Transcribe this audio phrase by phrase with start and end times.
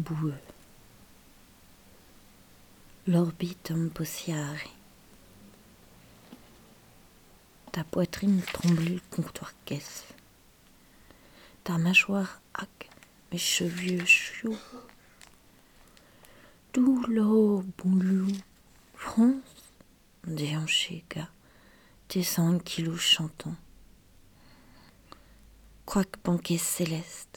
[0.00, 0.34] boueux.
[3.06, 4.64] L'orbitum possiare.
[7.72, 10.04] Ta poitrine tremble contre caisse.
[11.64, 12.90] Ta mâchoire hack
[13.32, 14.04] mes cheveux.
[16.72, 18.28] Tout l'eau boulou,
[18.94, 19.72] France,
[20.26, 21.04] déhanché
[22.08, 23.54] tes cent kilos chantant.
[25.84, 27.30] Quoique banquet céleste,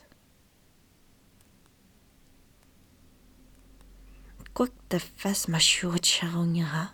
[4.54, 6.94] Quoi que ta face mâchure charognera,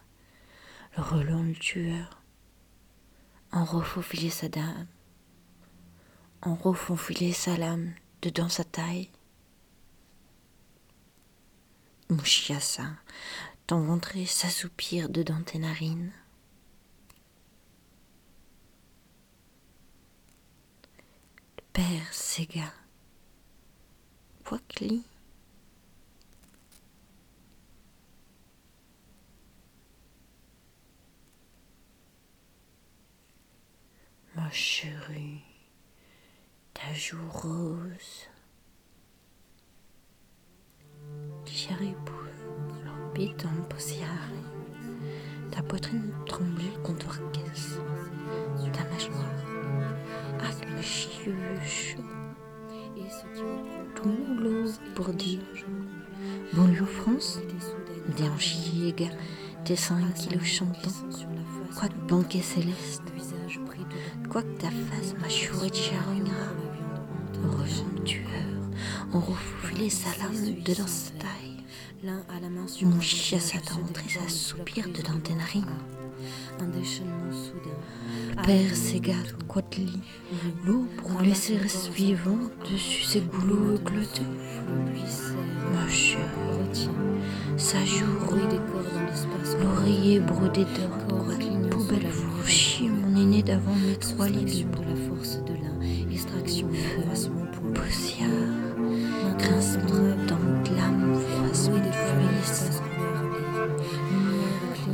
[0.95, 2.21] le relent le tueur,
[3.51, 4.87] en refaufilé sa dame,
[6.41, 9.09] en refaufilé sa lame dedans sa taille.
[12.09, 12.87] Mouchiassa,
[13.67, 16.13] ton ventre s'assoupir dedans tes narines.
[21.73, 22.73] Père Séga,
[24.79, 25.03] lit
[34.51, 35.41] chérie,
[36.73, 38.27] ta joue rose.
[41.45, 41.95] Chérie
[42.85, 44.07] l'orbite en possiare,
[45.51, 47.79] ta poitrine tremblée contre caisse,
[48.73, 49.45] ta mâchoire,
[50.39, 52.03] avec le chaud.
[53.95, 55.41] Tout l'eau pour dire
[56.53, 57.39] Bonjour France,
[58.17, 58.95] des hanchis
[59.65, 60.89] tes cinq kilos chantants,
[61.75, 63.03] quoi de banquet céleste
[64.29, 66.53] quoique ta face m'a de charognera,
[67.33, 68.23] Revenu tueur,
[69.13, 71.63] on refoulait sa lame dedans sa taille.
[72.03, 75.65] L'un à la main sur Mon chien s'attend et sa soupir dedans tes narines.
[76.59, 78.43] Un déchaînement soudain.
[78.43, 79.15] Père s'égare,
[79.77, 80.01] lit
[80.65, 82.37] l'eau pour laisser reste vivant
[82.69, 84.21] dessus ses goulots éclatés.
[85.73, 86.19] Ma chère,
[87.57, 88.05] sa joue
[89.61, 91.19] l'oreiller brodé d'or,
[91.69, 92.41] poubelle vous
[93.29, 98.27] aîné d'avant mes trois lits de la force de l'un, extraction, froissement pour poussière,
[99.37, 102.79] grincement dans l'âme, froissement des feuilles,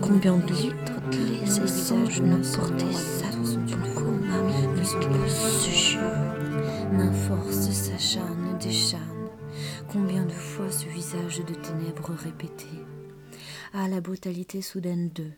[0.01, 3.27] Combien de litres de lait ces singes n'ont porté ça
[3.95, 4.37] pour ma
[5.39, 5.99] ce jeu
[6.91, 9.29] N'inforce sa charne décharne.
[9.91, 12.67] Combien de fois ce visage de ténèbres répété.
[13.73, 15.31] À la brutalité soudaine d'eux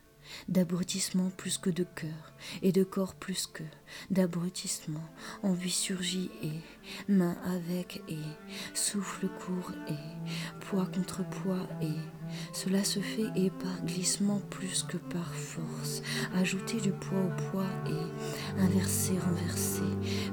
[0.48, 3.64] d'abrutissement plus que de cœur, et de corps plus que,
[4.10, 5.04] d'abrutissement,
[5.44, 8.18] envie surgit et, main avec et,
[8.74, 11.98] souffle court et, poids contre poids et,
[12.54, 16.02] cela se fait et par glissement plus que par force,
[16.36, 19.82] ajouter du poids au poids et, inverser, renverser,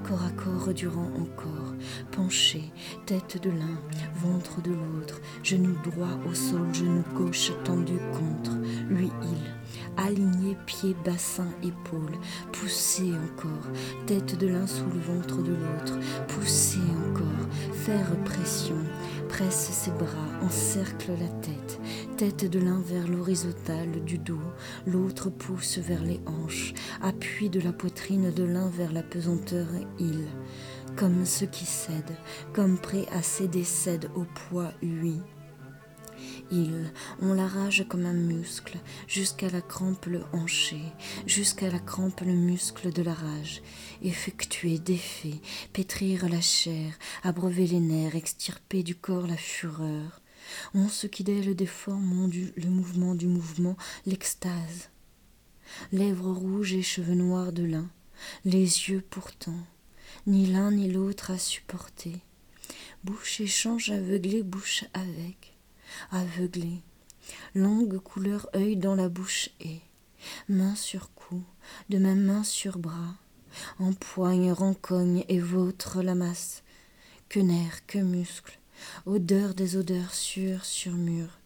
[0.03, 1.75] corps à corps durant encore,
[2.13, 2.73] pencher,
[3.07, 3.81] tête de l'un,
[4.17, 8.57] ventre de l'autre, genou droit au sol, genou gauche tendu contre,
[8.89, 9.64] lui il,
[9.97, 12.19] aligné pieds, bassin, épaules,
[12.53, 13.71] pousser encore,
[14.07, 18.77] tête de l'un sous le ventre de l'autre, pousser encore, faire pression,
[19.29, 21.81] presse ses bras, encercle la tête,
[22.17, 24.43] tête de l'un vers l'horizontale du dos,
[24.87, 29.67] l'autre pousse vers les hanches, appui de la poitrine de l'un vers la pesanteur
[29.99, 30.27] il,
[30.97, 32.17] comme ceux qui cèdent,
[32.53, 35.21] comme prêt à céder cède au poids lui
[36.51, 40.81] il, on l'arrache comme un muscle, jusqu'à la crampe le hanché,
[41.27, 43.63] jusqu'à la crampe le muscle de la rage,
[44.03, 45.41] effectuer, défait,
[45.73, 50.21] pétrir la chair, abreuver les nerfs, extirper du corps la fureur.
[50.75, 53.77] On ce qui dès le déforme le mouvement du mouvement,
[54.07, 54.91] l'extase.
[55.93, 57.91] Lèvres rouges et cheveux noirs de l'un,
[58.45, 59.59] les yeux pourtant,
[60.27, 62.17] ni l'un ni l'autre à supporter.
[63.03, 65.54] Bouche échange aveuglée bouche avec
[66.11, 66.83] aveuglé,
[67.55, 69.81] longue couleur œil dans la bouche et,
[70.49, 71.43] main sur cou,
[71.89, 73.15] de même main sur bras,
[73.79, 76.63] empoigne, rencogne et vautre la masse,
[77.29, 78.59] que nerfs, que muscles,
[79.07, 81.39] odeur des odeurs sûres sur mur,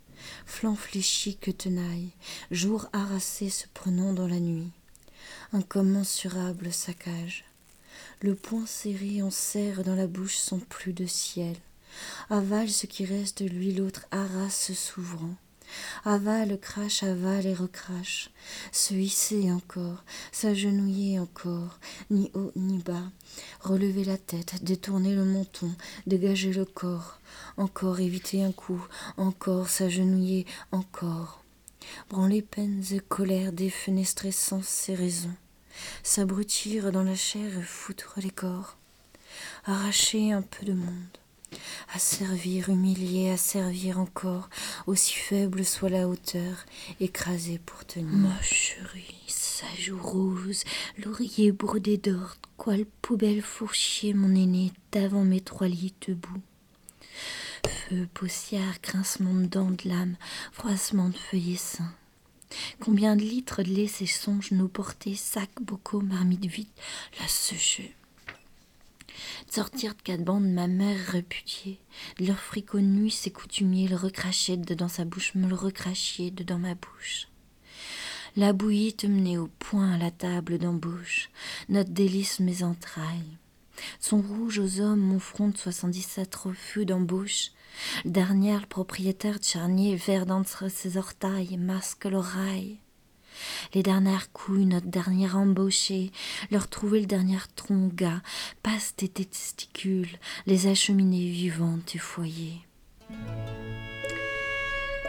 [0.46, 2.10] flanc fléchi que tenaille,
[2.50, 4.72] jour harassé se prenant dans la nuit,
[5.52, 7.44] incommensurable saccage.
[8.20, 11.56] Le poing serré en serre dans la bouche sans plus de ciel,
[12.30, 15.34] avale ce qui reste, lui l'autre harasse s'ouvrant.
[16.04, 18.30] Avale, crache, avale et recrache,
[18.72, 20.02] se hisser encore,
[20.32, 21.78] s'agenouiller encore,
[22.10, 23.10] ni haut ni bas,
[23.60, 25.70] relever la tête, détourner le menton,
[26.06, 27.20] dégager le corps,
[27.56, 28.84] encore éviter un coup,
[29.16, 31.42] encore s'agenouiller, encore.
[32.10, 35.34] Branler peines et colères défenestrer sans ses raisons,
[36.02, 38.76] s'abrutir dans la chair et foutre les corps,
[39.64, 41.18] arracher un peu de monde,
[41.98, 44.48] servir, humilié, à servir encore,
[44.86, 46.64] aussi faible soit la hauteur,
[47.00, 48.08] écrasé pour tenir.
[48.08, 50.64] Ma chérie, sa joue rose,
[51.04, 56.40] laurier brodé d'or, quelle poubelle fourchier mon aîné, d'avant mes trois lits debout.
[57.66, 60.16] Feu, poussière, grincement de dents de lame,
[60.52, 61.92] froissement de feuillets sains.
[62.80, 66.68] Combien de litres de lait ces songes nous porter, sacs, bocaux, marmites vides,
[67.20, 67.28] la
[69.46, 71.80] secher sortir de quatre bandes ma mère répudiée,
[72.18, 76.30] de leur fricot de nuit, ses coutumiers le recrachaient dedans sa bouche, me le recrachiez
[76.30, 77.28] dedans ma bouche.
[78.36, 81.30] La bouillie te menait au point à la table d'embauche,
[81.68, 83.38] notre délice mes entrailles.
[84.00, 87.52] Son rouge aux hommes, mon front de soixante-dix-sept refus d'embauche.
[88.04, 92.78] Dernière, le propriétaire de charnier, vert d'entre ses orteils, masque l'oreille
[93.74, 96.10] les dernières couilles, notre dernière embauchée,
[96.50, 98.20] leur trouver le dernier tronc gars,
[98.62, 102.60] passe tes testicules, les acheminer vivantes et foyer.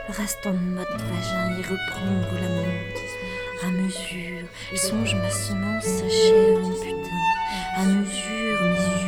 [0.08, 6.60] Restant de mode vagin y reprendre la monte, à mesure, songe ma semence, sa chair,
[6.60, 8.99] mon putain, à mesure mes.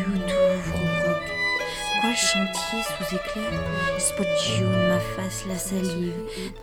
[2.13, 3.51] Chantier sous éclair,
[3.97, 4.27] spot
[4.57, 6.11] jaune, ma face, la salive,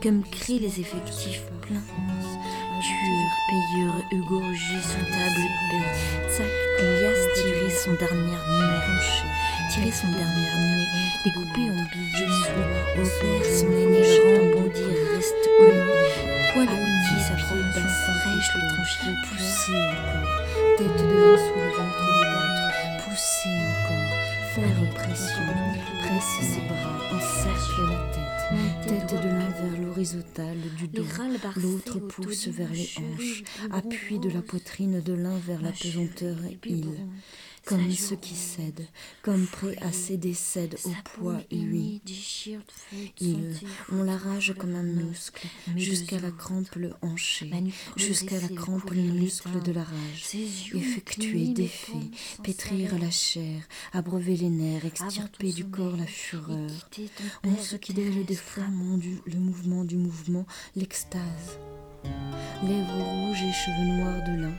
[0.02, 1.88] comme crient les effectifs pleins.
[2.82, 5.80] Tueur, payeur, égorgé sous table de
[6.28, 6.44] paix.
[7.34, 8.82] Tirer son dernier nez,
[9.72, 10.86] tirer son dernier nez,
[11.24, 15.90] découpé en billets sous, au père son aîné rebondir, reste uni.
[16.52, 19.78] Poil outil, sa promotion fraîche, le tranchier poussé
[20.76, 22.17] tête de sous le ventre
[26.00, 28.28] presse ses bras, encercle la tête.
[28.86, 31.04] Tête de l'un vers l'horizontale du dos,
[31.56, 36.86] l'autre pousse vers les hanches, appui de la poitrine de l'un vers la pesanteur il
[37.68, 38.86] comme ceux qui cèdent,
[39.22, 42.00] comme prêts à céder cèdent au poids lui.
[43.20, 43.60] Ils,
[43.92, 47.50] on la rage comme un muscle, jusqu'à la crampe le hancher,
[47.96, 50.34] jusqu'à la crampe le muscle de la rage,
[50.74, 51.92] effectuer, défait,
[52.42, 53.60] pétrir la chair,
[53.92, 56.70] abreuver les nerfs, extirper du corps la fureur.
[57.44, 61.58] On se qui dès le déformant du le mouvement du mouvement, l'extase.
[62.62, 64.54] Lèvres rouges et cheveux noirs de lin,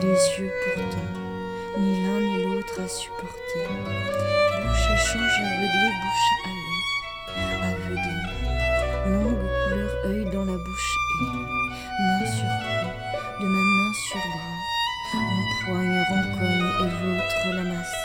[0.00, 1.37] les yeux pourtant
[1.76, 3.68] ni l'un ni l'autre à supporter.
[4.62, 6.30] Bouche échange aveuglé, bouche
[7.34, 8.16] à aveuglé.
[9.06, 11.24] Langue couleur œil dans la bouche et
[12.02, 14.58] main sur cou, de même main sur bras.
[15.14, 17.98] Empoigne, rencogne et vôtre la masse.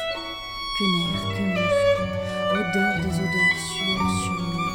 [0.77, 2.11] Que nerfs, que muscles,
[2.51, 4.67] odeur des odeurs sûres sur nous.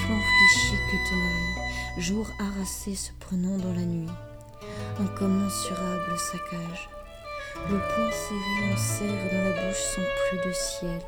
[0.00, 1.54] Flanc fléchi que tenaille,
[1.98, 4.10] jour harassé se prenant dans la nuit.
[5.00, 6.88] Incommensurable saccage.
[7.66, 11.00] Le poing serré, on serre dans la bouche sans plus de ciel.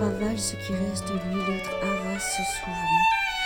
[0.00, 3.02] Avale ce qui reste, lui l'autre arrasse s'ouvrant.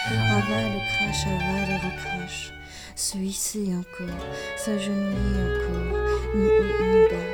[0.07, 2.53] Avale, crache, avale et recrache.
[2.95, 4.15] Se hisser encore,
[4.57, 5.99] s'agenouiller encore,
[6.35, 7.31] ni haut ni bas.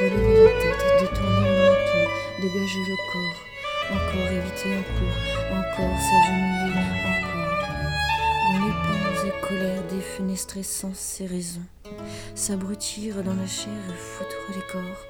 [0.00, 2.02] Relever la tête, détourner le menton,
[2.40, 3.40] dégager le corps.
[3.90, 5.12] Encore éviter un coup,
[5.50, 7.24] encore s'agenouiller, encore.
[8.46, 11.66] En les pans et colère défenestrer sans ses raisons
[12.34, 15.06] s'abrutir dans la chair et foutre les corps,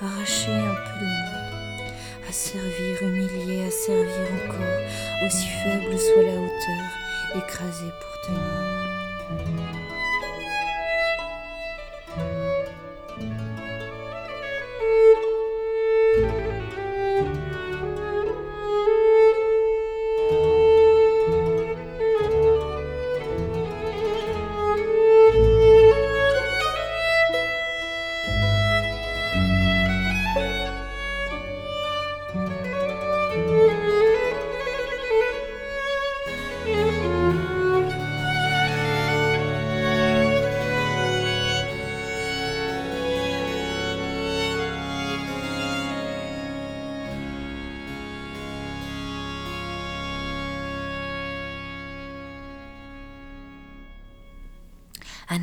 [0.00, 1.92] arracher un peu de monde,
[2.28, 8.95] à servir, humilier, à servir encore, aussi faible soit la hauteur, écrasé pour tenir.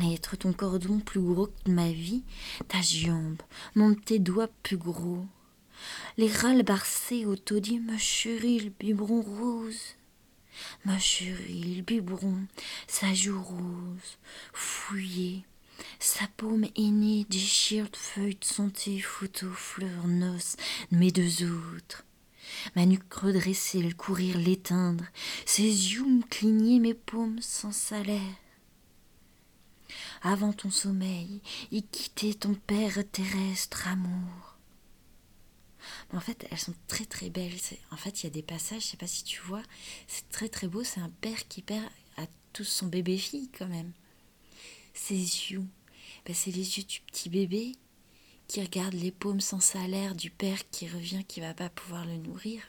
[0.04, 2.24] À naître ton cordon plus gros que ma vie,
[2.68, 3.40] ta jambe,
[3.74, 5.24] mon tes doigts plus gros.
[6.16, 9.96] Les râles barcés au taudis, ma chérie, le biberon rose.
[10.84, 12.46] Ma chérie, le biberon,
[12.86, 14.18] sa joue rose,
[14.52, 15.44] fouillée,
[15.98, 20.56] sa paume aînée déchire de feuilles de santé, photo, fleurs, noces,
[20.90, 22.04] mes deux autres.
[22.76, 25.04] Ma nuque redressée, le courir l'éteindre,
[25.46, 28.20] ses yeux me clignaient mes paumes sans salaire
[30.24, 34.56] avant ton sommeil, y quitter ton père terrestre amour.
[36.14, 37.52] en fait, elles sont très très belles.
[37.90, 39.62] En fait, il y a des passages, je sais pas si tu vois,
[40.08, 40.82] c'est très très beau.
[40.82, 41.84] C'est un père qui perd
[42.16, 42.22] à
[42.54, 43.92] tous son bébé fille quand même.
[44.94, 45.64] Ses yeux,
[46.24, 47.72] ben, c'est les yeux du petit bébé
[48.48, 52.16] qui regarde les paumes sans salaire du père qui revient, qui va pas pouvoir le
[52.16, 52.62] nourrir.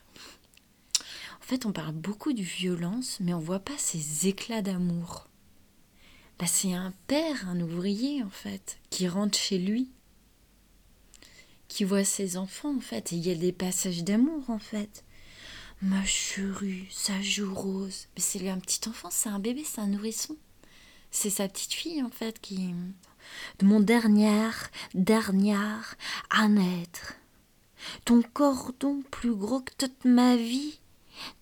[1.41, 5.29] En fait, on parle beaucoup de violence, mais on voit pas ces éclats d'amour.
[6.39, 9.89] Ben, c'est un père, un ouvrier en fait, qui rentre chez lui
[11.75, 13.11] qui voit ses enfants en fait.
[13.11, 15.03] Et il y a des passages d'amour en fait.
[15.81, 18.07] Ma chérie, sa joue rose.
[18.15, 20.37] Mais c'est un petit enfant, c'est un bébé, c'est un nourrisson.
[21.11, 22.73] C'est sa petite fille en fait qui.
[23.59, 24.51] De mon dernier,
[24.93, 25.95] dernière
[26.29, 27.15] à naître.
[28.05, 30.79] Ton cordon plus gros que toute ma vie.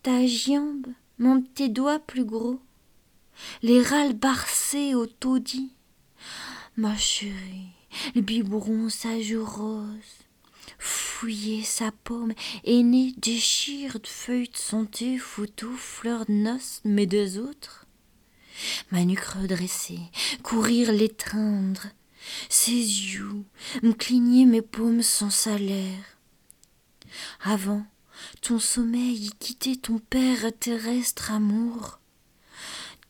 [0.02, 0.88] Ta jambe,
[1.20, 2.60] mon petit doigt plus gros.
[3.62, 5.74] Les râles barcés au taudis.
[6.76, 7.72] Ma chérie,
[8.16, 10.24] le biberon, sa joue rose
[11.24, 12.34] fouiller sa paume,
[12.66, 17.86] aînée déchire de feuilles de santé, photos, fleurs de noces, mes deux autres.
[18.92, 20.02] Ma nuque redressée,
[20.44, 21.88] courir l'étreindre,
[22.50, 23.44] ses yeux,
[23.82, 26.18] me mes paumes sans salaire.
[27.42, 27.86] Avant,
[28.42, 32.00] ton sommeil quittait ton père terrestre amour.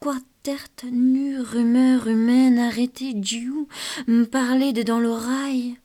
[0.03, 3.53] Quoi terte nue rumeur humaine arrêtée Dieu
[4.05, 5.77] me parler de dans l'oreille,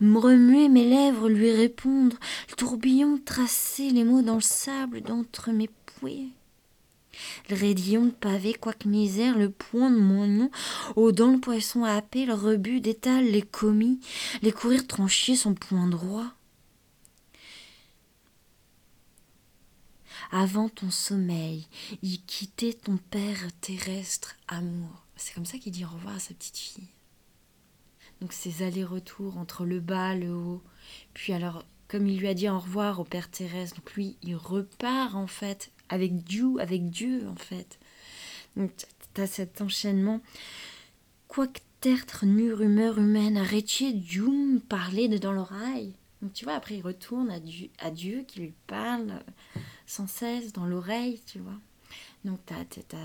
[0.00, 2.16] me remuer mes lèvres, lui répondre,
[2.48, 6.28] le tourbillon tracer les mots dans le sable d'entre mes pouets.
[7.50, 10.50] Le raidillon de pavé, quoique misère, le point de mon nom,
[10.96, 14.00] aux dents le poisson happé, le rebut d'étal, les commis,
[14.40, 16.35] les courir trancher son point droit.
[20.30, 21.66] Avant ton sommeil,
[22.02, 25.04] y quitter ton père terrestre amour.
[25.16, 26.88] C'est comme ça qu'il dit au revoir à sa petite fille.
[28.20, 30.62] Donc ces allers-retours entre le bas, le haut,
[31.14, 34.34] puis alors comme il lui a dit au revoir au père terrestre, donc lui il
[34.36, 37.78] repart en fait avec Dieu, avec Dieu en fait.
[38.56, 38.72] Donc
[39.14, 40.20] tu as cet enchaînement.
[41.28, 45.92] Quoique tertre nu rumeur humaine, arrêtiez Dieu parler de dans l'oreille.
[46.26, 49.22] Donc tu vois, après il retourne à Dieu, qui lui parle
[49.86, 51.60] sans cesse dans l'oreille, tu vois.
[52.24, 52.96] Donc, tu as,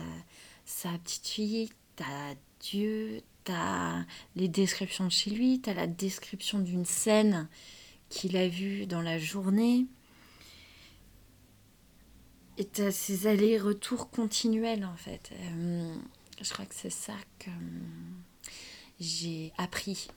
[0.66, 5.76] sa petite fille, tu as Dieu, tu as les descriptions de chez lui, tu as
[5.76, 7.48] la description d'une scène
[8.10, 9.86] qu'il a vue dans la journée.
[12.58, 15.30] Et tu as ces allers-retours continuels, en fait.
[15.34, 15.96] Euh,
[16.42, 18.50] je crois que c'est ça que euh,
[19.00, 20.08] j'ai appris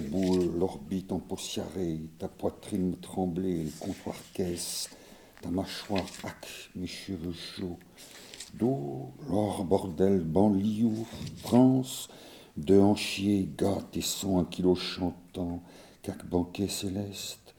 [0.00, 4.88] boule, l'orbite en poussiérée, ta poitrine tremblée, le comptoir caisse,
[5.42, 7.78] ta mâchoire hack, mes cheveux chauds.
[8.54, 11.04] D'eau, l'or, bordel, banlieue,
[11.38, 12.08] France,
[12.56, 15.62] de hanchiers, gâte et son un kilo chantant,
[16.02, 17.54] cac banquet céleste,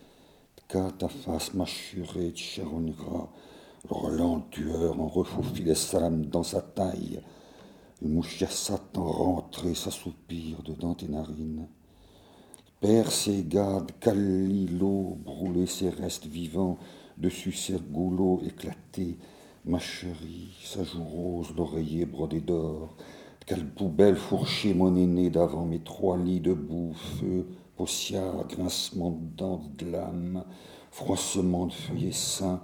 [0.67, 2.93] qu'à ta face mâchurée le
[3.89, 7.21] relent tueur en refaufilé salam dans sa taille,
[8.01, 11.67] le mouchier Satan rentré s'assoupir dedans tes narines.
[12.79, 13.91] Père ses gardes,
[14.79, 16.77] l'eau, brûler ses restes vivants,
[17.17, 19.17] dessus ses goulots éclatés,
[19.65, 22.95] mâcherie, sa joue rose, l'oreiller brodé d'or,
[23.47, 29.63] quelle poubelle fourchée mon aîné d'avant mes trois lits debout, feu, paussiard, grincement de dents
[29.75, 30.43] de lame,
[30.91, 32.61] froissement de feuillets sains,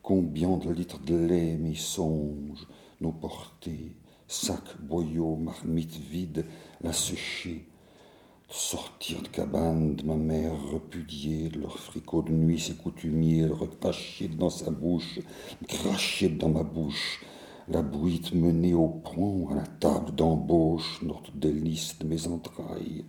[0.00, 2.68] combien de litres de lait mes songes,
[3.00, 3.96] nos portées,
[4.30, 6.46] sacs, boyaux, marmites vides,
[6.82, 7.66] la sécher,
[8.48, 14.28] sortir de cabane de ma mère repudiée, de leur fricot de nuit, ses coutumiers, le
[14.36, 15.18] dans sa bouche,
[15.66, 17.24] cracher dans ma bouche,
[17.66, 23.04] la bouite menée au point, à la table d'embauche, notre délice de mes entrailles,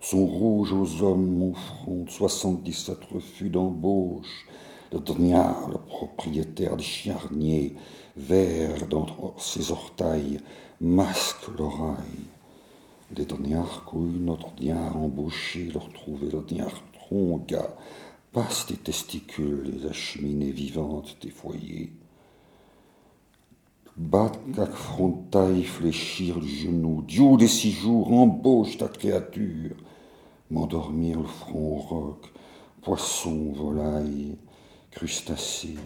[0.00, 4.46] son rouge aux hommes mon front, soixante-dix-sept refus d'embauche,
[4.90, 5.36] le dernier,
[5.70, 7.76] le propriétaire des charniers,
[8.16, 9.06] vert dans
[9.38, 10.38] ses orteils,
[10.82, 12.26] masque l'oreille.
[13.16, 17.76] Les dernières couilles, notre dernière embauché, leur trouver le dernier tronc, gars,
[18.32, 21.92] passe tes testicules, les acheminées vivantes des foyers.
[23.96, 29.76] Bat cac frontaille, fléchir le genou, Dieu des six jours, embauche ta créature,
[30.50, 32.26] m'endormir le front roc,
[32.80, 34.36] poisson, volaille,
[34.90, 35.76] crustacés,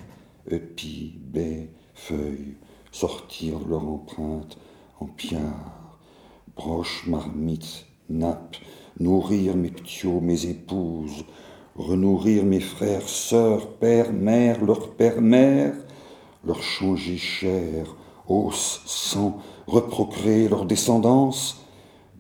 [0.51, 2.57] épis, baies, feuilles,
[2.93, 4.57] sortir leur empreinte
[5.01, 5.77] en pierre
[6.57, 8.57] broche, marmite, nappe,
[8.99, 11.25] nourrir mes ptios, mes épouses,
[11.75, 15.77] renourrir mes frères, sœurs, pères, mères, leurs pères, mères,
[16.45, 17.95] leur changer chair,
[18.27, 21.61] os, sang, reprocréer leur descendance,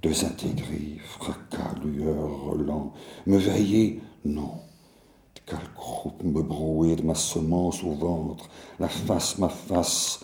[0.02, 2.92] désintégrer, fracas, lueur, relent,
[3.26, 4.52] me veiller, non.
[5.46, 8.48] Quel groupe me brouer de ma semence au ventre,
[8.80, 10.20] la face, ma face,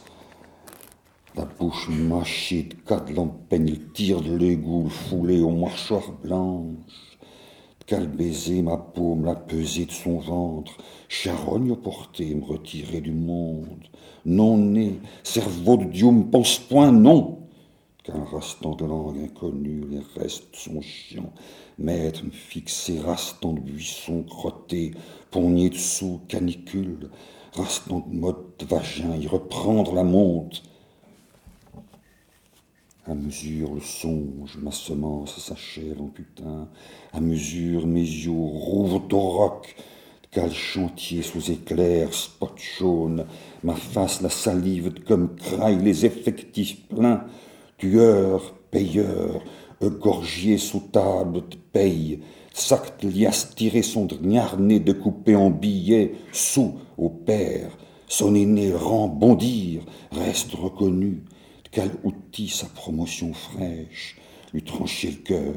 [1.35, 7.19] la bouche mâchée de quatre lampaigne, le tir de l'égout foulé au mâchoire blanche.
[7.87, 10.77] Quel baiser ma paume, la pesée de son ventre,
[11.09, 13.89] charogne portée, me retirer du monde.
[14.27, 17.39] Non né, cerveau de Dieu, me pense point, non.
[18.05, 21.33] Qu'un restant de langue inconnue, les restes sont chiants.
[21.79, 24.93] Maître me fixer, rastant de buissons crottés,
[25.31, 27.11] pogné dessous, canicule,
[27.55, 30.63] rastant de mode de vagin, y reprendre la monte
[33.07, 36.69] à mesure le songe, ma semence s'achève en putain,
[37.13, 39.75] à mesure mes yeux rouvrent au roc,
[40.31, 43.27] Quel chantier sous éclairs, spot jaune,
[43.65, 47.25] ma face la salive comme craille les effectifs pleins,
[47.77, 49.43] tueurs, payeurs,
[49.83, 52.21] gorgier sous table de paye,
[52.55, 58.73] sac de liasse tiré son dernier de couper en billets, sous au père, son aîné
[58.73, 59.83] rend bondir,
[60.13, 61.25] reste reconnu,
[61.73, 64.17] quel outil sa promotion fraîche
[64.53, 65.57] lui trancher le cœur.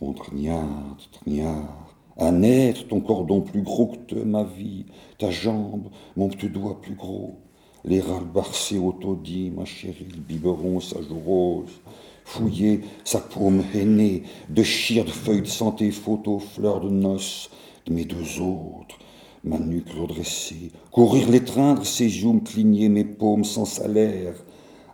[0.00, 4.86] Mon trignard, trignard, un être ton cordon plus gros que ma vie,
[5.18, 7.38] ta jambe, mon petit doigt plus gros,
[7.84, 11.80] les râles barcés autodits, ma chérie, le biberon, sa joue rose,
[12.24, 17.50] fouiller sa paume aînée, de chire de feuilles de santé, photo, fleurs de noces,
[17.86, 18.98] de mes deux autres,
[19.44, 24.34] ma nuque redressée, courir l'étreindre, ses joues me cligner mes paumes sans salaire,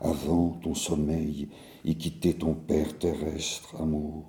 [0.00, 1.48] avant ton sommeil
[1.85, 4.24] y quitter ton père terrestre, amour.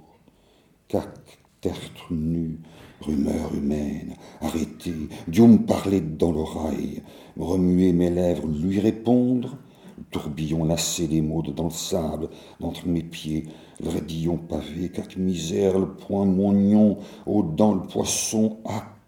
[0.87, 2.59] Cac, tertre nu,
[3.01, 7.01] rumeur humaine, arrêtez, Dieu me parlait dans l'oreille,
[7.37, 9.57] remuer mes lèvres, lui répondre,
[9.97, 13.45] le tourbillon lassé des mots dans le sable, d'entre mes pieds,
[13.83, 18.57] le raidillon pavé, cac misère, le poing mognon, aux dents le poisson,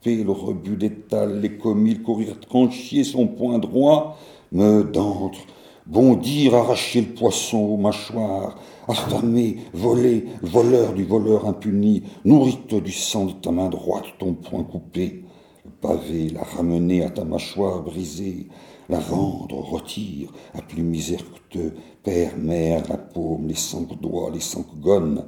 [0.05, 4.17] le rebut d'étal, les commis, le courir tranchier son point droit,
[4.51, 5.39] me d'entre,
[5.85, 8.57] bondir, arracher le poisson aux mâchoires,
[8.87, 14.63] affamé, voler, voleur du voleur impuni, nourris-toi du sang de ta main droite, ton poing
[14.63, 15.25] coupé,
[15.65, 18.47] le pavé, la ramener à ta mâchoire brisée,
[18.87, 24.65] la vendre, retire, à plus misériceux, père, mère, la paume, les cinq doigts, les cinq
[24.79, 25.25] gonnes.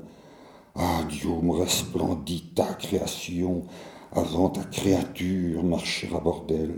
[0.73, 3.65] Ah, Dieu me resplendit ta création,
[4.13, 6.75] avant ta créature marcher à bordel.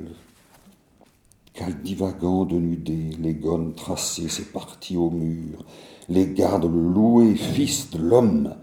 [1.54, 5.66] Quel divagant de nudé, les gonnes tracées, c'est parti au mur,
[6.10, 8.56] les gardes loués, fils de l'homme,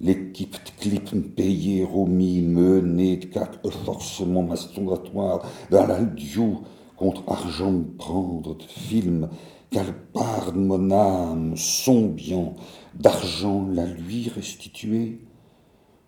[0.00, 6.60] l'équipe de clip payée, romis, menée de quatre forcément masturbatoire, dans l'aldiou,
[6.96, 9.28] contre argent prendre, de film,
[9.70, 12.52] quelle part de mon âme, son bien,
[12.94, 15.20] d'argent la lui restituer,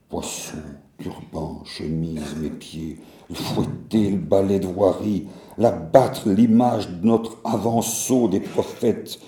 [0.08, 0.58] poisson,
[1.00, 5.26] turban, chemise, mes pieds, le fouetter le balai de voirie,
[5.58, 9.18] la battre l'image de notre avanceau des prophètes,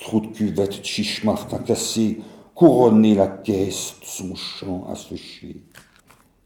[0.00, 2.20] trou de cuvette de chichma fracassé,
[2.54, 5.62] couronner la caisse son chant asséché.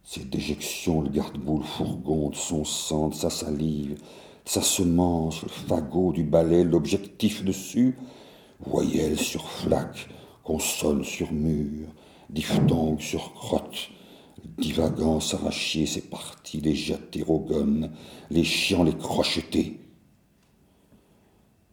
[0.05, 3.99] Ses déjections, le garde-boue, le fourgon de son sang, de sa salive,
[4.45, 7.97] sa semence, le fagot du balai, l'objectif dessus,
[8.67, 10.09] voyelle sur flaque,
[10.45, 11.89] console sur mur,
[12.29, 13.91] diphtongue sur crotte,
[14.59, 17.47] divagant s'arracher ses parties, les jeter au
[18.31, 19.79] les chiens les crocheter.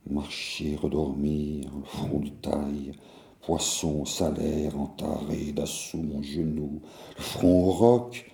[0.10, 2.94] Marcher, redormir, le front de taille,
[3.42, 6.82] poisson, salaire, entaré d'assaut mon genou,
[7.18, 8.32] le front au roc,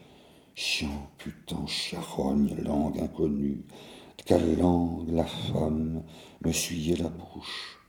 [0.54, 3.66] chien, putain, charogne, langue inconnue,
[4.18, 6.04] de quelle langue la femme
[6.46, 7.80] me suyait la bouche.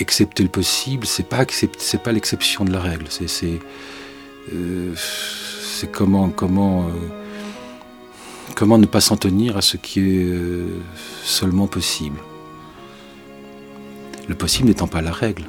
[0.00, 3.06] Accepter le possible, c'est pas pas l'exception de la règle.
[3.08, 3.60] C'est
[4.54, 4.94] euh,
[5.92, 6.86] comment comment
[8.54, 10.26] comment ne pas s'en tenir à ce qui est
[11.22, 12.18] seulement possible.
[14.28, 15.44] Le possible n'étant pas la règle.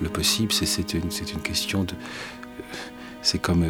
[0.00, 1.08] Le possible, c'est une,
[1.42, 1.94] question de
[3.22, 3.64] c'est comme,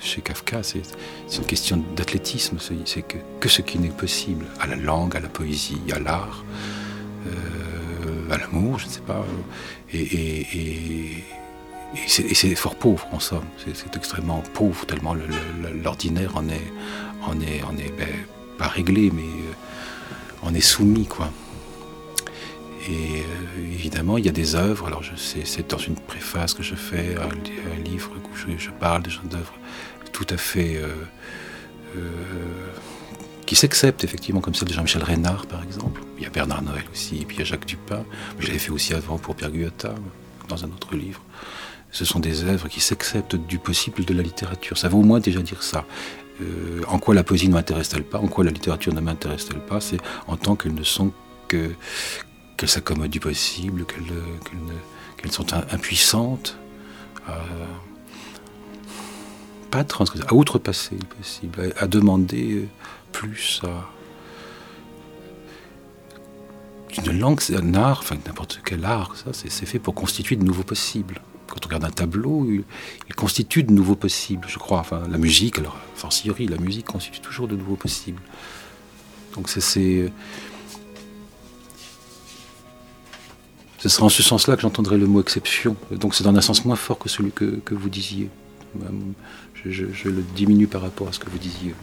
[0.00, 0.82] chez Kafka, c'est
[1.36, 5.80] une question d'athlétisme, c'est que, ce qui n'est possible, à la langue, à la poésie,
[5.92, 6.44] à l'art,
[7.26, 7.30] euh,
[8.36, 9.24] l'amour, je ne sais pas.
[9.92, 11.24] Et,
[12.06, 15.14] c'est fort pauvre en somme, c'est extrêmement pauvre, tellement
[15.82, 16.72] l'ordinaire en est,
[17.22, 18.08] en est, en est ben,
[18.58, 21.30] pas réglé, mais euh, en est soumis, quoi.
[22.90, 26.74] Et euh, évidemment, il y a des œuvres, alors c'est dans une préface que je
[26.74, 29.54] fais, un, livre où je, parle des d'œuvres
[30.18, 30.76] tout à fait.
[30.76, 30.88] Euh,
[31.96, 32.00] euh,
[33.48, 36.02] qui s'acceptent effectivement, comme celle de Jean-Michel Reynard par exemple.
[36.18, 38.04] Il y a Bernard Noël aussi, et puis il y a Jacques Dupin.
[38.38, 39.94] Je l'avais fait aussi avant pour Pierre Guyotat,
[40.48, 41.22] dans un autre livre.
[41.90, 44.76] Ce sont des œuvres qui s'acceptent du possible de la littérature.
[44.76, 45.86] Ça veut au moins déjà dire ça.
[46.88, 48.18] en quoi la poésie ne m'intéresse-t-elle pas?
[48.18, 49.80] En quoi la littérature ne m'intéresse-t-elle pas?
[49.80, 51.10] C'est en tant qu'elles ne sont
[51.48, 51.70] que,
[52.58, 56.58] qu'elles s'accommodent du possible, qu'elles sont impuissantes
[57.26, 57.38] à,
[59.70, 62.68] pas à, à outrepasser le possible, à, demander
[63.18, 63.60] plus
[66.96, 70.44] une langue, c'est un art, enfin n'importe quel art, ça c'est fait pour constituer de
[70.44, 71.20] nouveaux possibles.
[71.48, 74.78] Quand on regarde un tableau, il, constitue de nouveaux possibles, je crois.
[74.78, 78.22] Enfin, la musique, alors, fortiori, la musique constitue toujours de nouveaux possibles.
[79.34, 80.12] Donc c'est
[83.78, 85.76] Ce sera en ce sens-là que j'entendrai le mot exception.
[85.90, 88.28] Donc c'est dans un sens moins fort que celui que, vous disiez.
[89.64, 91.74] Je, le diminue par rapport à ce que vous disiez.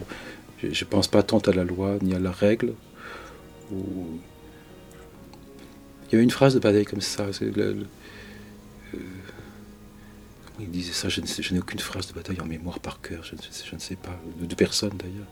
[0.62, 2.74] Je ne pense pas tant à la loi ni à la règle.
[3.72, 3.78] Il
[6.12, 7.28] y avait une phrase de Badaï comme ça.
[7.42, 7.84] Euh,
[10.60, 11.22] il disait ça Je
[11.54, 13.24] n'ai aucune phrase de bataille en mémoire par cœur.
[13.24, 13.36] Je,
[13.76, 14.20] ne sais pas.
[14.40, 15.28] De, personne d'ailleurs.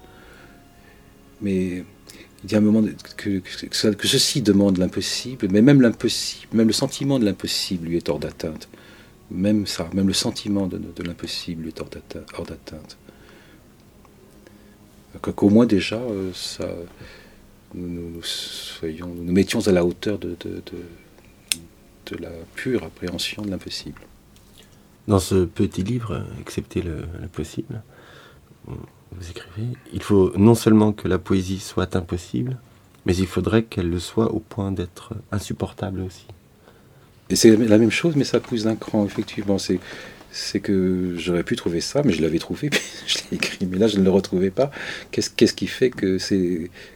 [1.42, 1.84] Mais
[2.44, 2.84] il y a un moment
[3.18, 8.10] que, que, ceci demande l'impossible, mais même l'impossible, même le sentiment de l'impossible lui est
[8.10, 8.68] hors d'atteinte.
[9.32, 12.98] Même ça, même le sentiment de, l'impossible lui est hors d'atteinte.
[15.22, 16.68] Qu'au moins déjà, euh, ça,
[17.74, 24.02] nous, soyons, nous, mettions à la hauteur de, de, la pure appréhension de l'impossible.
[25.08, 27.82] Dans ce petit livre, Accepter l'impossible,
[28.68, 32.58] vous écrivez, il faut non seulement que la poésie soit impossible,
[33.06, 36.26] mais il faudrait qu'elle le soit au point d'être insupportable aussi.
[37.30, 39.58] Et c'est la même chose, mais ça pousse d'un cran, effectivement.
[39.58, 39.80] C'est,
[40.34, 43.78] c'est que j'aurais pu trouver ça, mais je l'avais trouvé, puis je l'ai écrit, mais
[43.78, 44.72] là je ne le retrouvais pas.
[45.12, 46.18] Qu'est-ce, qu'est-ce qui fait que,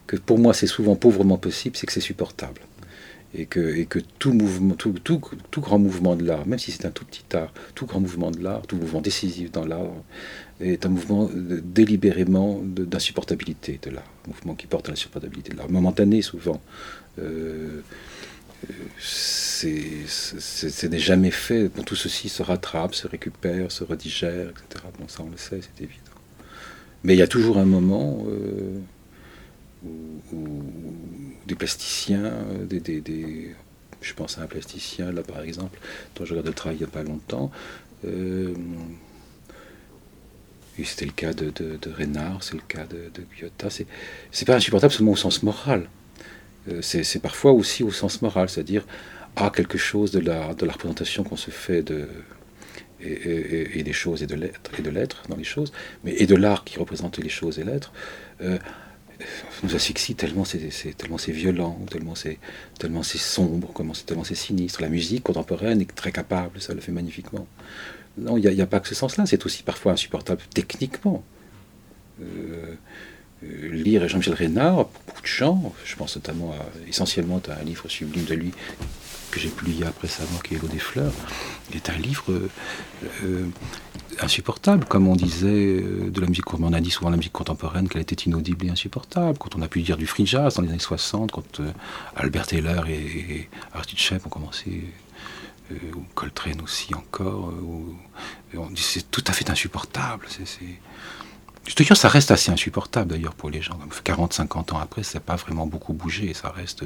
[0.08, 2.62] que pour moi c'est souvent pauvrement possible, c'est que c'est supportable.
[3.38, 5.22] Et que, et que tout mouvement, tout, tout,
[5.52, 8.32] tout grand mouvement de l'art, même si c'est un tout petit art, tout grand mouvement
[8.32, 9.92] de l'art, tout mouvement décisif dans l'art,
[10.60, 15.70] est un mouvement délibérément d'insupportabilité de l'art, un mouvement qui porte à l'insupportabilité de l'art,
[15.70, 16.60] momentané souvent.
[17.20, 17.82] Euh,
[19.00, 21.70] c'est n'est jamais fait.
[21.86, 24.86] tout ceci se rattrape, se récupère, se redigère, etc.
[25.00, 26.04] Bon, ça on le sait, c'est évident.
[27.04, 28.80] Mais il y a toujours un moment euh,
[30.34, 30.64] où,
[31.46, 32.34] des plasticiens,
[32.70, 33.56] des, des,
[34.02, 35.80] je pense à un plasticien là par exemple,
[36.16, 37.52] dont je regarde le travail il n'y a pas longtemps,
[38.06, 38.54] euh,
[40.84, 41.80] c'était le cas de, de,
[42.42, 43.70] c'est le cas de, de Guyotta.
[44.32, 45.90] C'est pas insupportable seulement au sens moral.
[46.70, 48.86] Euh, c'est parfois aussi au sens moral, c'est-à-dire
[49.36, 52.08] à quelque chose de la, représentation qu'on se fait de,
[53.00, 55.72] et, des choses et de l'être et de l'être dans les choses,
[56.04, 57.94] mais et de l'art qui représente les choses et l'être,
[58.42, 58.58] euh,
[59.64, 60.60] nous asphyxie tellement c'est
[60.98, 62.40] tellement c'est violent, tellement c'est
[62.80, 63.72] tellement c'est sombre,
[64.06, 64.82] tellement c'est sinistre.
[64.82, 67.48] La musique contemporaine est très capable, ça le fait magnifiquement.
[68.18, 71.24] Non, il n'y a, pas que ce sens-là, c'est aussi parfois insupportable techniquement.
[72.22, 72.74] Euh,
[73.44, 76.56] lire Jean-Michel Reynard, beaucoup de gens, je pense notamment
[76.88, 78.52] essentiellement à un livre sublime de lui
[79.32, 81.12] que j'ai publié après sa mort, qui est L'eau des fleurs,
[81.74, 82.50] est un livre
[83.24, 83.48] euh,
[84.22, 88.02] insupportable, comme on disait de la musique, on a dit souvent la musique contemporaine, qu'elle
[88.02, 89.38] était inaudible et insupportable.
[89.38, 91.62] Quand on a pu dire du free jazz dans les années 60, quand
[92.16, 94.86] Albert Taylor et, et Artie Shep ont commencé
[95.72, 97.50] euh, ou Coltrane aussi encore.
[97.50, 100.26] Euh, on dit c'est tout à fait insupportable.
[100.30, 100.46] C'est,
[101.76, 103.80] Dire, ça reste assez insupportable d'ailleurs pour les gens.
[104.06, 106.34] 40-50 ans après, ça n'a pas vraiment beaucoup bougé.
[106.34, 106.84] Ça reste,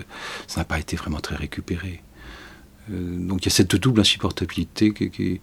[0.47, 2.01] ça n'a pas été vraiment très récupéré.
[2.91, 5.39] Euh, donc il y a cette double insupportabilité qui,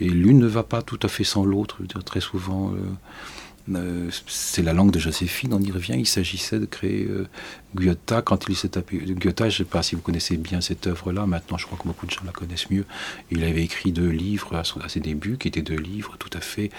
[0.00, 1.78] et l'une ne va pas tout à fait sans l'autre.
[2.04, 5.94] Très souvent, euh, c'est la langue de Joséphine, on y revient.
[5.98, 7.28] Il s'agissait de créer euh,
[7.74, 8.98] Goethe quand il s'est tapé.
[8.98, 11.86] Goethe, je ne sais pas si vous connaissez bien cette œuvre-là, maintenant je crois que
[11.86, 12.86] beaucoup de gens la connaissent mieux.
[13.30, 16.70] Il avait écrit deux livres à, ses débuts, qui étaient deux livres tout à fait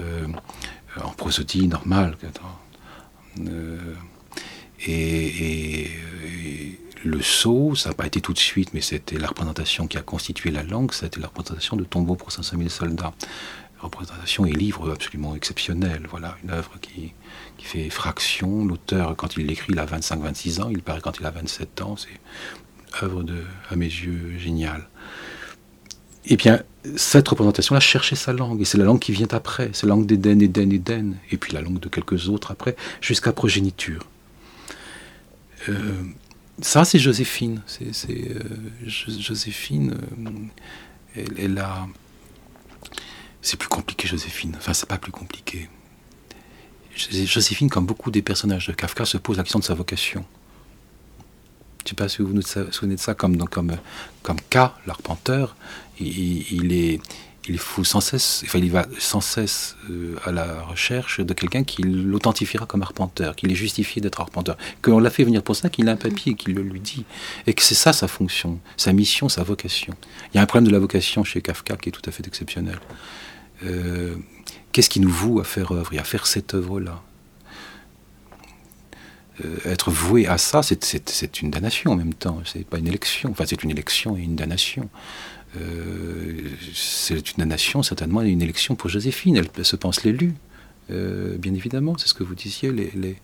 [0.00, 0.26] euh,
[1.02, 2.16] en prosodie normale.
[4.86, 5.90] et,
[7.06, 10.02] le saut, ça n'a pas été tout de suite, mais c'était la représentation qui a
[10.02, 13.12] constitué la langue, c'était la représentation de Tombeau pour 500 000 soldats
[13.84, 16.06] représentation et livre absolument exceptionnel.
[16.10, 17.12] Voilà, une œuvre qui,
[17.56, 18.64] qui fait fraction.
[18.64, 20.68] L'auteur, quand il l'écrit, il a 25-26 ans.
[20.70, 21.96] Il paraît quand il a 27 ans.
[21.96, 24.88] C'est une œuvre de, à mes yeux, géniale.
[26.26, 26.62] Eh bien,
[26.96, 28.60] cette représentation-là cherchait sa langue.
[28.60, 29.70] Et c'est la langue qui vient après.
[29.72, 31.14] C'est la langue d'Éden, Éden, Éden.
[31.30, 34.06] Et puis la langue de quelques autres après, jusqu'à progéniture.
[35.68, 36.02] Euh,
[36.60, 37.62] ça, c'est Joséphine.
[37.66, 38.40] C'est, euh,
[38.86, 40.30] Joséphine, euh,
[41.16, 41.86] elle, elle, a
[43.44, 44.54] c'est plus compliqué, Joséphine.
[44.56, 45.68] Enfin, c'est pas plus compliqué.
[46.96, 50.24] Joséphine, comme beaucoup des personnages de Kafka, se pose la question de sa vocation.
[51.84, 53.76] Je ne sais pas si vous vous souvenez de ça, comme, comme,
[54.22, 55.54] comme K, l'arpenteur,
[56.00, 56.98] il, est,
[57.46, 61.82] il sans cesse, enfin, il va sans cesse euh, à la recherche de quelqu'un qui
[61.82, 65.86] l'authentifiera comme arpenteur, qui est justifié d'être arpenteur, qu'on l'a fait venir pour ça, qu'il
[65.90, 67.04] a un papier qui le lui dit,
[67.46, 69.92] et que c'est ça sa fonction, sa mission, sa vocation.
[70.32, 72.26] Il y a un problème de la vocation chez Kafka qui est tout à fait
[72.26, 72.80] exceptionnel.
[73.64, 74.16] Euh,
[74.72, 77.02] qu'est-ce qui nous voue à faire œuvre et à faire cette œuvre-là?
[79.64, 82.40] Être voué à ça, c'est une damnation en même temps.
[82.44, 83.30] C'est pas une élection.
[83.30, 84.88] Enfin, c'est une élection et une damnation.
[85.60, 89.36] Euh, c'est une damnation, certainement, une élection pour Joséphine.
[89.36, 90.34] Elle, se pense l'élu,
[90.88, 91.96] bien évidemment.
[91.98, 92.70] C'est ce que vous disiez.
[92.70, 93.16] Il n'y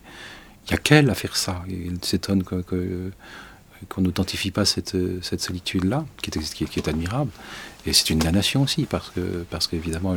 [0.73, 1.63] a qu'elle à faire ça.
[1.69, 7.31] Il s'étonne qu'on n'authentifie pas cette, solitude-là, qui qui est admirable.
[7.85, 10.15] Et c'est une damnation aussi, parce que, parce qu'évidemment,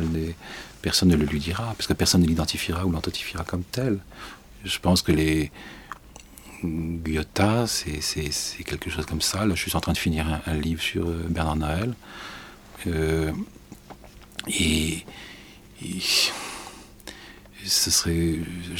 [0.81, 3.99] personne ne le lui dira, parce que personne ne l'identifiera ou l'identifiera comme tel.
[4.63, 5.51] Je pense que les
[6.65, 9.45] Guyotta, c'est quelque chose comme ça.
[9.45, 11.93] Là, je suis en train de finir un, livre sur euh, Bernard Noël.
[12.87, 13.31] Euh,
[14.47, 15.05] et,
[17.63, 18.35] ce serait,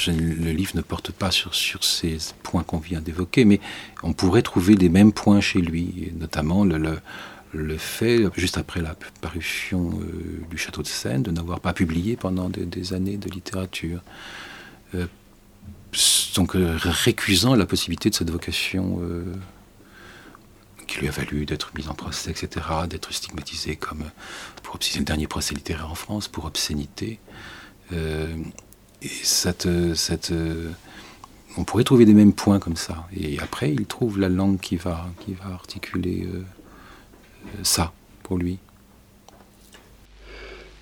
[0.07, 3.59] le livre ne porte pas sur, ces points qu'on vient d'évoquer, mais
[4.03, 6.99] on pourrait trouver les mêmes points chez lui, notamment le,
[7.77, 12.49] fait, juste après la parution euh, du Château de Seine, de n'avoir pas publié pendant
[12.49, 14.01] des, années de littérature.
[16.35, 19.01] Donc euh, récusant la possibilité de cette vocation
[20.87, 24.03] qui lui a valu d'être mis en procès, etc., d'être stigmatisé comme,
[24.61, 27.19] pour c'est le dernier procès littéraire en France, pour obscénité.
[27.91, 29.67] et cette,
[31.57, 33.07] on pourrait trouver des mêmes points comme ça.
[33.15, 36.27] Et après, il trouve la langue qui va, qui va articuler
[37.63, 38.59] ça pour lui.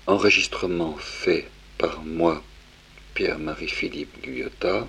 [0.06, 1.48] Enregistrement fait
[1.78, 2.42] par moi,
[3.14, 4.86] Pierre-Marie-Philippe Guyota,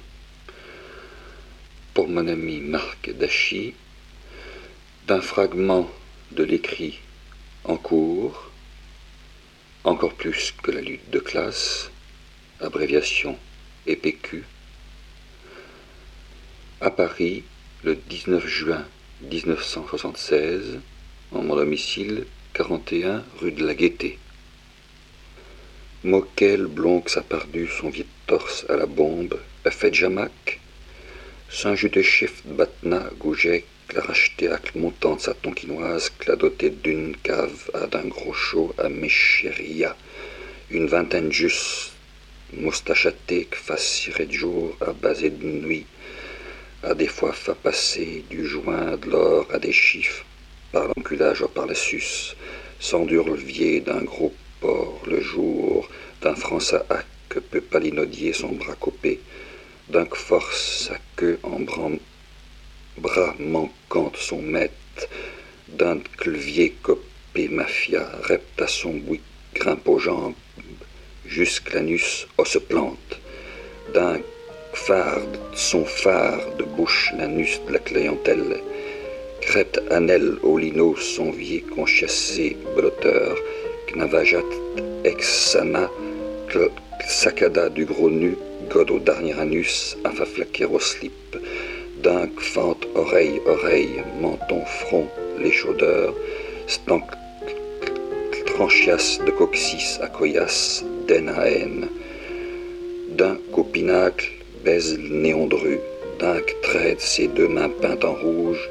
[1.96, 3.74] pour mon ami Marc Dachy,
[5.08, 5.90] d'un fragment
[6.34, 7.00] de l'écrit
[7.64, 8.52] en cours,
[9.86, 11.90] encore plus que la lutte de classe,
[12.60, 13.38] abréviation
[13.88, 14.44] EPQ,
[16.82, 17.44] à Paris
[17.86, 18.86] le 19 juin
[19.22, 20.82] 1976
[21.32, 24.20] en mon domicile 41 rue de la Gaîté.
[26.04, 29.94] Moquel blonque pardu son vide torse à la bombe, a fait
[31.50, 33.10] jamac, saint de chef batna
[33.96, 39.96] racheté à montante sa tonquinoise, la doté d'une cave à d'un gros chaud à méchéria,
[40.72, 41.92] une vingtaine juste,
[42.54, 45.86] moustachaté, que fasse de jour à baser de nuit,
[46.84, 50.26] à des fois fa passer du joint de l'or à des chiffres
[50.72, 52.36] par l'enculage ou par la suce,
[52.80, 55.88] s'endurlevier d'un gros porc le jour,
[56.22, 59.20] d'un franc à que peut palinodier son bras copé,
[60.14, 61.60] force sa queue en
[62.98, 65.08] bras manquante son maître,
[65.68, 69.22] d'un clevier copé mafia repte à son bouic,
[69.54, 70.34] grimpe aux jambes,
[71.26, 73.20] jusque l'anus se plante,
[73.94, 74.20] d'un
[74.74, 75.22] phare
[75.54, 78.62] son phare de bouche l'anus de la clientèle,
[79.42, 83.38] crête Anel au lino son vie conchassé blotteur,
[83.88, 84.52] Knavajat
[85.04, 85.90] exana,
[87.08, 88.36] Sakada du gros nu,
[88.70, 89.98] Godo darnieranus,
[90.72, 91.38] au slip,
[92.04, 95.08] Dingue fente oreille oreille, menton front,
[95.40, 96.14] les chaudeurs,
[96.68, 97.04] Stank
[98.46, 101.90] tranchias de coccyx à coillasse, den à haine,
[103.18, 104.32] d'un copinacle,
[104.64, 105.80] baise néondru,
[106.20, 108.70] d'un traite ses deux mains peintes en rouge,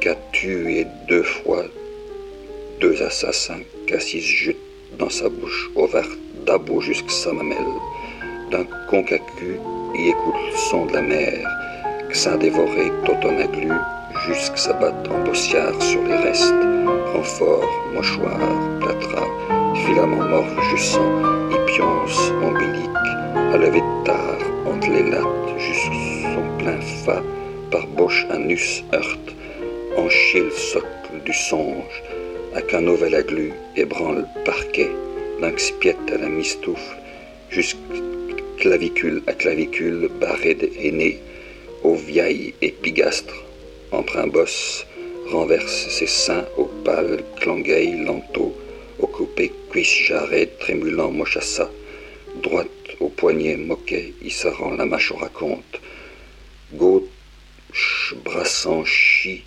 [0.00, 1.64] qu'a tué deux fois
[2.80, 4.56] deux assassins, Cassis jute
[4.98, 7.56] dans sa bouche ouverte d'abo jusqu'à sa mamelle,
[8.50, 9.60] d'un concacu
[9.94, 11.46] y écoute le son de la mer,
[12.08, 12.90] que dévoré
[13.38, 13.70] aglu
[14.26, 16.54] jusqu'à s'abattre en bossiard sur les restes,
[17.14, 18.38] renfort, mouchoir,
[18.80, 19.28] plâtras,
[19.86, 21.12] filaments morts jussant,
[21.50, 22.90] ipionce, ombilique,
[23.52, 27.22] à lever de tard, entre les lattes, jusqu'à son plein fa,
[27.70, 29.34] par boche anus heurte,
[29.96, 30.08] en
[30.40, 32.02] le socle du songe,
[32.54, 34.90] à qu'un nouvel aglu ébranle le parquet,
[35.40, 35.52] d'un
[36.12, 36.96] à la mistoufle,
[37.50, 37.78] jusqu'à
[38.60, 41.18] clavicule à clavicule, barré d'aînés,
[41.82, 43.42] aux vieilles épigastres,
[43.90, 44.86] emprunt bosse,
[45.28, 48.54] renverse ses seins au pâle clangueil lento,
[48.98, 51.70] au coupé cuisse jarret trémulant mochassa,
[52.42, 52.68] droite
[53.00, 54.12] au poignet moquet,
[54.44, 55.80] rend la mâche raconte,
[56.74, 59.42] gauche brassant chi,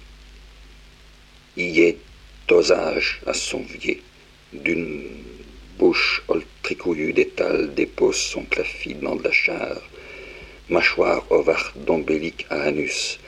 [1.56, 1.98] y est
[2.48, 4.02] dosage à son vier,
[4.54, 5.08] d'une
[5.78, 6.24] bouche
[6.64, 9.78] tricouillu d'étal dépose son clafid dans de la char,
[10.70, 13.20] mâchoire ovare d'ombélique à anus,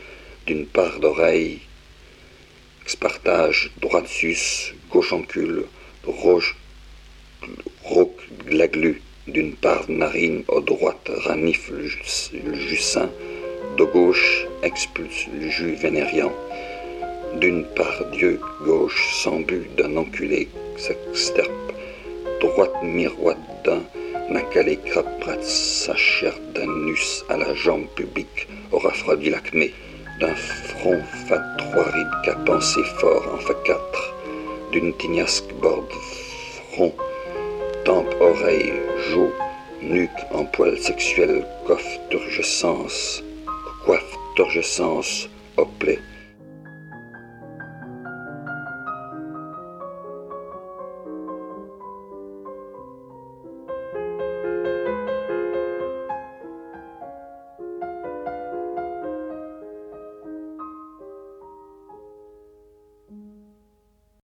[0.48, 1.60] d'une part d'oreille,
[2.86, 5.66] spartage droite-sus, gauche-encule,
[6.06, 6.56] roche,
[7.84, 8.14] roc
[8.46, 11.74] glaglu, d'une part narine au droite ranifle
[12.34, 13.10] le jussin,
[13.78, 16.34] de gauche expulse le jus vénériant,
[17.42, 21.74] d'une part Dieu gauche sans but d'un enculé s'exterpe,
[22.46, 23.82] droite miroite d'un
[24.30, 29.74] Macalé craprat sa chair d'anus à la jambe publique aura refroidi l'acmé
[30.20, 34.04] d'un front fat trois rides qu'a pensé fort en fa quatre
[34.72, 35.92] d'une tignasque borde
[36.72, 36.94] front
[37.84, 38.74] tempe oreille
[39.10, 39.32] joue
[39.82, 43.24] nuque en poil sexuel coiffe turgescence
[43.86, 46.00] coiffe turgescence oplet